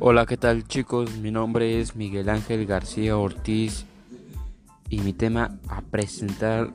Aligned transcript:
Hola, 0.00 0.26
¿qué 0.26 0.36
tal 0.36 0.68
chicos? 0.68 1.16
Mi 1.16 1.30
nombre 1.30 1.80
es 1.80 1.96
Miguel 1.96 2.28
Ángel 2.28 2.66
García 2.66 3.16
Ortiz 3.16 3.86
y 4.90 4.98
mi 4.98 5.12
tema 5.12 5.58
a 5.68 5.80
presentar 5.80 6.74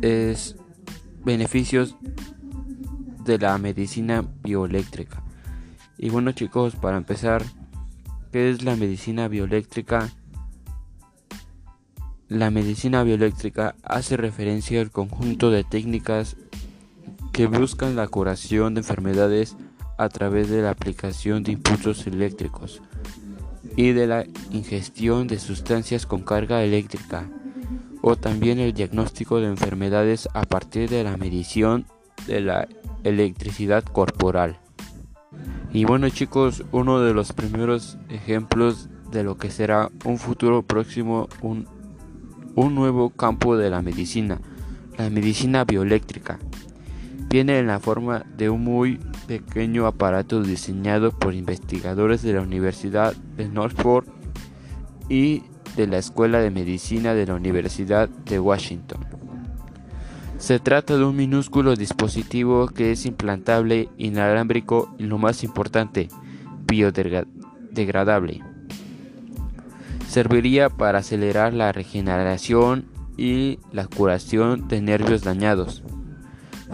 es 0.00 0.56
beneficios 1.24 1.94
de 3.24 3.38
la 3.38 3.56
medicina 3.58 4.24
bioeléctrica. 4.42 5.22
Y 5.96 6.10
bueno 6.10 6.32
chicos, 6.32 6.74
para 6.74 6.96
empezar, 6.96 7.44
¿qué 8.32 8.50
es 8.50 8.64
la 8.64 8.74
medicina 8.74 9.28
bioeléctrica? 9.28 10.10
La 12.32 12.50
medicina 12.50 13.02
bioeléctrica 13.02 13.74
hace 13.82 14.16
referencia 14.16 14.80
al 14.80 14.90
conjunto 14.90 15.50
de 15.50 15.64
técnicas 15.64 16.38
que 17.30 17.46
buscan 17.46 17.94
la 17.94 18.08
curación 18.08 18.72
de 18.72 18.80
enfermedades 18.80 19.54
a 19.98 20.08
través 20.08 20.48
de 20.48 20.62
la 20.62 20.70
aplicación 20.70 21.42
de 21.42 21.52
impulsos 21.52 22.06
eléctricos 22.06 22.80
y 23.76 23.92
de 23.92 24.06
la 24.06 24.24
ingestión 24.50 25.26
de 25.26 25.38
sustancias 25.38 26.06
con 26.06 26.22
carga 26.22 26.64
eléctrica 26.64 27.28
o 28.00 28.16
también 28.16 28.60
el 28.60 28.72
diagnóstico 28.72 29.38
de 29.38 29.48
enfermedades 29.48 30.26
a 30.32 30.44
partir 30.44 30.88
de 30.88 31.04
la 31.04 31.18
medición 31.18 31.84
de 32.26 32.40
la 32.40 32.66
electricidad 33.04 33.84
corporal. 33.84 34.58
Y 35.70 35.84
bueno 35.84 36.08
chicos, 36.08 36.64
uno 36.72 37.00
de 37.00 37.12
los 37.12 37.34
primeros 37.34 37.98
ejemplos 38.08 38.88
de 39.10 39.22
lo 39.22 39.36
que 39.36 39.50
será 39.50 39.90
un 40.06 40.16
futuro 40.16 40.62
próximo, 40.62 41.28
un, 41.42 41.66
un 42.54 42.74
nuevo 42.74 43.10
campo 43.10 43.56
de 43.56 43.70
la 43.70 43.82
medicina, 43.82 44.40
la 44.98 45.10
medicina 45.10 45.64
bioeléctrica. 45.64 46.38
Viene 47.28 47.58
en 47.58 47.66
la 47.66 47.80
forma 47.80 48.26
de 48.36 48.50
un 48.50 48.62
muy 48.62 48.98
pequeño 49.26 49.86
aparato 49.86 50.42
diseñado 50.42 51.12
por 51.12 51.34
investigadores 51.34 52.22
de 52.22 52.34
la 52.34 52.42
Universidad 52.42 53.14
de 53.36 53.48
Norfolk 53.48 54.06
y 55.08 55.42
de 55.76 55.86
la 55.86 55.98
Escuela 55.98 56.40
de 56.40 56.50
Medicina 56.50 57.14
de 57.14 57.26
la 57.26 57.34
Universidad 57.34 58.08
de 58.08 58.38
Washington. 58.38 59.00
Se 60.36 60.58
trata 60.58 60.96
de 60.96 61.04
un 61.04 61.16
minúsculo 61.16 61.76
dispositivo 61.76 62.66
que 62.66 62.90
es 62.90 63.06
implantable, 63.06 63.88
inalámbrico 63.96 64.94
y 64.98 65.04
lo 65.04 65.16
más 65.16 65.44
importante, 65.44 66.08
biodegradable. 66.66 68.51
Serviría 70.12 70.68
para 70.68 70.98
acelerar 70.98 71.54
la 71.54 71.72
regeneración 71.72 72.84
y 73.16 73.60
la 73.72 73.86
curación 73.86 74.68
de 74.68 74.82
nervios 74.82 75.22
dañados. 75.22 75.82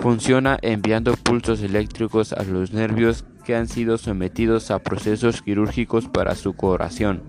Funciona 0.00 0.58
enviando 0.60 1.14
pulsos 1.14 1.62
eléctricos 1.62 2.32
a 2.32 2.42
los 2.42 2.72
nervios 2.72 3.24
que 3.44 3.54
han 3.54 3.68
sido 3.68 3.96
sometidos 3.96 4.72
a 4.72 4.80
procesos 4.80 5.40
quirúrgicos 5.40 6.08
para 6.08 6.34
su 6.34 6.54
curación. 6.54 7.22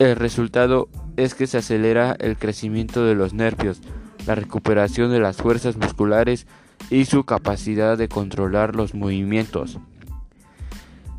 El 0.00 0.16
resultado 0.16 0.88
es 1.16 1.36
que 1.36 1.46
se 1.46 1.58
acelera 1.58 2.16
el 2.18 2.36
crecimiento 2.36 3.04
de 3.04 3.14
los 3.14 3.32
nervios, 3.32 3.80
la 4.26 4.34
recuperación 4.34 5.12
de 5.12 5.20
las 5.20 5.36
fuerzas 5.36 5.76
musculares 5.76 6.48
y 6.90 7.04
su 7.04 7.22
capacidad 7.22 7.96
de 7.96 8.08
controlar 8.08 8.74
los 8.74 8.92
movimientos. 8.92 9.78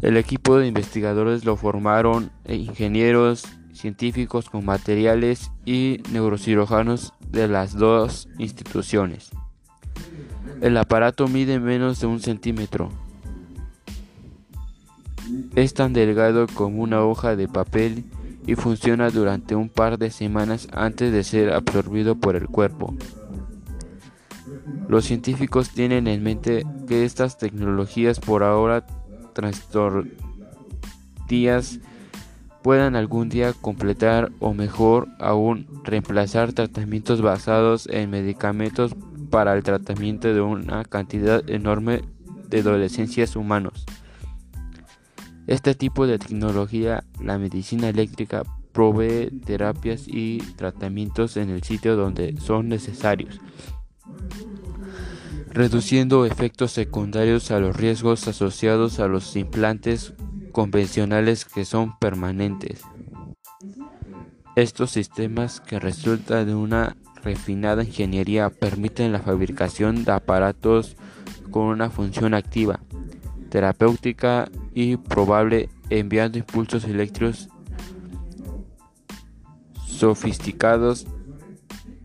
El 0.02 0.18
equipo 0.18 0.58
de 0.58 0.68
investigadores 0.68 1.46
lo 1.46 1.56
formaron 1.56 2.32
ingenieros, 2.48 3.46
científicos 3.74 4.50
con 4.50 4.66
materiales 4.66 5.52
y 5.66 6.02
neurocirujanos 6.12 7.14
de 7.32 7.48
las 7.48 7.74
dos 7.74 8.28
instituciones. 8.38 9.32
El 10.62 10.78
aparato 10.78 11.28
mide 11.28 11.60
menos 11.60 12.00
de 12.00 12.08
un 12.08 12.20
centímetro. 12.20 12.90
Es 15.56 15.74
tan 15.74 15.94
delgado 15.94 16.48
como 16.48 16.82
una 16.82 17.04
hoja 17.04 17.36
de 17.36 17.48
papel 17.48 18.06
y 18.46 18.56
funciona 18.56 19.10
durante 19.10 19.56
un 19.56 19.70
par 19.70 19.98
de 19.98 20.12
semanas 20.12 20.68
antes 20.72 21.12
de 21.12 21.24
ser 21.24 21.52
absorbido 21.52 22.16
por 22.16 22.36
el 22.36 22.48
cuerpo. 22.48 22.96
Los 24.88 25.06
científicos 25.06 25.72
tienen 25.72 26.08
en 26.08 26.24
mente 26.24 26.66
que 26.88 27.06
estas 27.06 27.38
tecnologías 27.38 28.20
por 28.20 28.44
ahora 28.44 28.86
días 31.28 31.80
puedan 32.64 32.96
algún 32.96 33.30
día 33.30 33.54
completar 33.54 34.32
o 34.40 34.54
mejor 34.54 35.08
aún 35.20 35.68
reemplazar 35.84 36.54
tratamientos 36.54 37.22
basados 37.22 37.88
en 37.92 38.10
medicamentos 38.10 38.96
para 39.30 39.54
el 39.54 39.64
tratamiento 39.64 40.34
de 40.34 40.42
una 40.42 40.84
cantidad 40.84 41.48
enorme 41.50 42.02
de 42.50 42.62
adolescencias 42.62 43.36
humanos. 43.36 43.86
Este 45.48 45.76
tipo 45.76 46.08
de 46.08 46.18
tecnología, 46.18 47.04
la 47.22 47.38
medicina 47.38 47.90
eléctrica, 47.90 48.44
provee 48.72 49.30
terapias 49.46 50.08
y 50.08 50.40
tratamientos 50.56 51.38
en 51.38 51.50
el 51.50 51.62
sitio 51.62 51.96
donde 51.96 52.36
son 52.42 52.68
necesarios, 52.68 53.40
reduciendo 55.56 56.26
efectos 56.26 56.74
secundarios 56.74 57.50
a 57.50 57.60
los 57.62 57.78
riesgos 57.78 58.28
asociados 58.28 59.00
a 59.00 59.08
los 59.08 59.38
implantes 59.38 60.14
convencionales 60.52 61.46
que 61.46 61.64
son 61.64 61.98
permanentes. 61.98 62.82
Estos 64.58 64.92
sistemas 64.92 65.62
que 65.62 65.80
resultan 65.80 66.46
de 66.46 66.56
una 66.56 66.98
refinada 67.24 67.86
ingeniería 67.86 68.50
permiten 68.50 69.14
la 69.14 69.22
fabricación 69.22 70.04
de 70.04 70.12
aparatos 70.12 70.98
con 71.52 71.68
una 71.68 71.90
función 71.90 72.34
activa, 72.34 72.82
terapéutica 73.50 74.50
y 74.74 74.98
probable 74.98 75.70
enviando 75.90 76.38
impulsos 76.38 76.84
eléctricos 76.84 77.48
sofisticados 79.88 81.08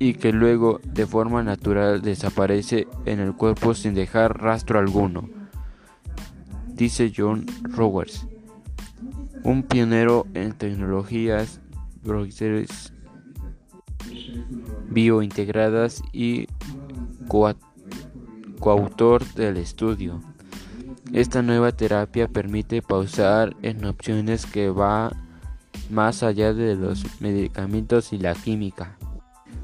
y 0.01 0.15
que 0.15 0.33
luego 0.33 0.81
de 0.83 1.07
forma 1.07 1.43
natural 1.43 2.01
desaparece 2.01 2.89
en 3.05 3.21
el 3.21 3.35
cuerpo 3.35 3.75
sin 3.75 3.93
dejar 3.93 4.41
rastro 4.41 4.79
alguno, 4.79 5.29
dice 6.69 7.13
John 7.15 7.45
Rogers, 7.63 8.27
un 9.45 9.63
pionero 9.63 10.27
en 10.33 10.55
tecnologías 10.55 11.61
biointegradas 14.89 16.03
y 16.15 16.47
coautor 18.59 19.25
del 19.35 19.59
estudio. 19.59 20.23
Esta 21.13 21.43
nueva 21.43 21.73
terapia 21.73 22.27
permite 22.27 22.81
pausar 22.81 23.55
en 23.61 23.85
opciones 23.85 24.47
que 24.47 24.71
va 24.71 25.13
más 25.91 26.23
allá 26.23 26.55
de 26.55 26.75
los 26.77 27.05
medicamentos 27.21 28.15
y 28.15 28.19
la 28.19 28.35
química. 28.35 28.97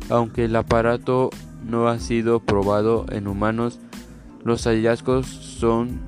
Aunque 0.08 0.44
el 0.44 0.54
aparato 0.56 1.30
no 1.64 1.88
ha 1.88 1.98
sido 1.98 2.40
probado 2.40 3.06
en 3.10 3.26
humanos, 3.26 3.80
los 4.44 4.64
hallazgos 4.64 5.26
son 5.26 6.00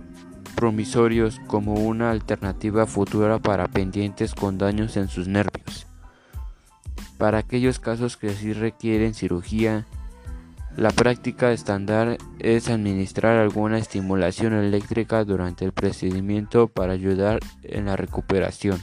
promisorios 0.55 1.41
como 1.47 1.75
una 1.75 2.11
alternativa 2.11 2.87
futura 2.87 3.39
para 3.39 3.69
pendientes 3.69 4.35
con 4.35 4.59
daños 4.59 4.97
en 4.97 5.09
sus 5.09 5.29
nervios. 5.29 5.87
Para 7.17 7.39
aquellos 7.39 7.81
casos 7.81 8.17
que 8.17 8.31
sí 8.31 8.53
requieren 8.53 9.15
cirugía, 9.15 9.87
la 10.77 10.91
práctica 10.91 11.51
estándar 11.51 12.19
es 12.39 12.69
administrar 12.69 13.37
alguna 13.37 13.79
estimulación 13.79 14.53
eléctrica 14.53 15.25
durante 15.25 15.65
el 15.65 15.73
procedimiento 15.73 16.69
para 16.69 16.93
ayudar 16.93 17.41
en 17.65 17.87
la 17.87 17.97
recuperación. 17.97 18.81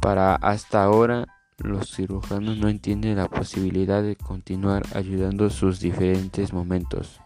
Para 0.00 0.36
hasta 0.36 0.84
ahora, 0.84 1.26
los 1.58 1.90
cirujanos 1.90 2.58
no 2.58 2.68
entienden 2.68 3.16
la 3.16 3.28
posibilidad 3.28 4.02
de 4.02 4.16
continuar 4.16 4.84
ayudando 4.94 5.50
sus 5.50 5.80
diferentes 5.80 6.52
momentos. 6.52 7.20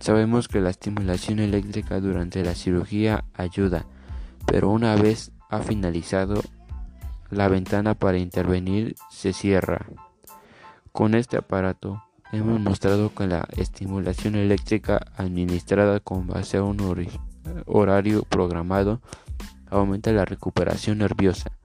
Sabemos 0.00 0.48
que 0.48 0.60
la 0.60 0.70
estimulación 0.70 1.38
eléctrica 1.38 2.00
durante 2.00 2.44
la 2.44 2.54
cirugía 2.54 3.24
ayuda, 3.34 3.86
pero 4.46 4.70
una 4.70 4.96
vez 4.96 5.32
ha 5.48 5.60
finalizado 5.60 6.42
la 7.30 7.48
ventana 7.48 7.94
para 7.94 8.18
intervenir 8.18 8.96
se 9.10 9.32
cierra. 9.32 9.86
Con 10.92 11.14
este 11.14 11.36
aparato 11.36 12.02
hemos 12.32 12.60
mostrado 12.60 13.14
que 13.14 13.26
la 13.26 13.46
estimulación 13.56 14.34
eléctrica 14.34 15.00
administrada 15.16 16.00
con 16.00 16.26
base 16.26 16.56
a 16.56 16.62
un 16.62 16.78
horario 17.66 18.22
programado 18.22 19.00
aumenta 19.68 20.12
la 20.12 20.24
recuperación 20.24 20.98
nerviosa. 20.98 21.55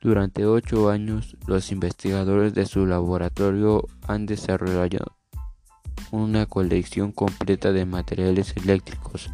Durante 0.00 0.46
ocho 0.46 0.88
años, 0.88 1.36
los 1.46 1.70
investigadores 1.72 2.54
de 2.54 2.64
su 2.64 2.86
laboratorio 2.86 3.86
han 4.08 4.24
desarrollado 4.24 5.16
una 6.10 6.46
colección 6.46 7.12
completa 7.12 7.72
de 7.72 7.84
materiales 7.84 8.54
eléctricos 8.56 9.30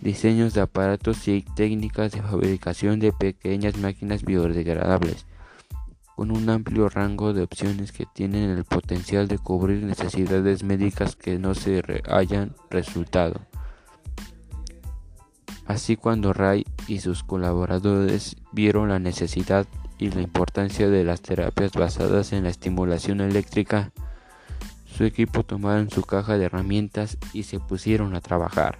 diseños 0.00 0.52
de 0.52 0.60
aparatos 0.60 1.26
y 1.28 1.42
técnicas 1.42 2.12
de 2.12 2.22
fabricación 2.22 3.00
de 3.00 3.12
pequeñas 3.12 3.78
máquinas 3.78 4.22
biodegradables 4.22 5.26
con 6.14 6.30
un 6.30 6.48
amplio 6.50 6.88
rango 6.88 7.32
de 7.32 7.42
opciones 7.42 7.90
que 7.90 8.06
tienen 8.06 8.50
el 8.50 8.64
potencial 8.64 9.28
de 9.28 9.38
cubrir 9.38 9.82
necesidades 9.82 10.62
médicas 10.62 11.16
que 11.16 11.38
no 11.38 11.54
se 11.54 11.82
hayan 12.08 12.54
resultado. 12.70 13.40
Así 15.66 15.96
cuando 15.96 16.32
Ray 16.32 16.66
y 16.86 17.00
sus 17.00 17.24
colaboradores 17.24 18.36
vieron 18.52 18.90
la 18.90 18.98
necesidad 18.98 19.66
y 19.98 20.10
la 20.10 20.22
importancia 20.22 20.88
de 20.88 21.04
las 21.04 21.20
terapias 21.20 21.72
basadas 21.72 22.32
en 22.32 22.44
la 22.44 22.50
estimulación 22.50 23.20
eléctrica, 23.20 23.92
su 24.86 25.04
equipo 25.04 25.42
tomaron 25.42 25.90
su 25.90 26.02
caja 26.02 26.38
de 26.38 26.44
herramientas 26.44 27.18
y 27.32 27.44
se 27.44 27.60
pusieron 27.60 28.14
a 28.14 28.20
trabajar. 28.20 28.78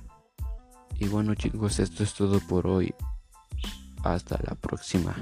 Y 0.99 1.09
bueno 1.09 1.35
chicos, 1.35 1.79
esto 1.79 2.03
es 2.03 2.15
todo 2.15 2.41
por 2.41 2.67
hoy. 2.67 2.95
Hasta 4.03 4.39
la 4.43 4.55
próxima. 4.55 5.15